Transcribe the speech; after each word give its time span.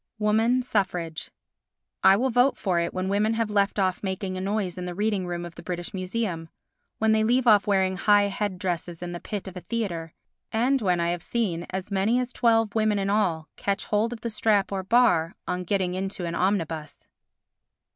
Woman 0.17 0.63
Suffrage 0.63 1.29
I 2.03 2.17
will 2.17 2.31
vote 2.31 2.57
for 2.57 2.79
it 2.79 2.91
when 2.91 3.07
women 3.07 3.35
have 3.35 3.51
left 3.51 3.77
off 3.77 4.01
making 4.01 4.35
a 4.35 4.41
noise 4.41 4.75
in 4.75 4.85
the 4.85 4.95
reading 4.95 5.27
room 5.27 5.45
of 5.45 5.53
the 5.53 5.61
British 5.61 5.93
Museum, 5.93 6.49
when 6.97 7.11
they 7.11 7.23
leave 7.23 7.45
off 7.45 7.67
wearing 7.67 7.97
high 7.97 8.23
head 8.23 8.57
dresses 8.57 9.03
in 9.03 9.11
the 9.11 9.19
pit 9.19 9.47
of 9.47 9.55
a 9.55 9.61
theatre 9.61 10.15
and 10.51 10.81
when 10.81 10.99
I 10.99 11.11
have 11.11 11.21
seen 11.21 11.67
as 11.69 11.91
many 11.91 12.19
as 12.19 12.33
twelve 12.33 12.73
women 12.73 12.97
in 12.97 13.11
all 13.11 13.47
catch 13.57 13.85
hold 13.85 14.11
of 14.11 14.21
the 14.21 14.31
strap 14.31 14.71
or 14.71 14.81
bar 14.81 15.35
on 15.47 15.65
getting 15.65 15.93
into 15.93 16.25
an 16.25 16.33
omnibus. 16.33 17.07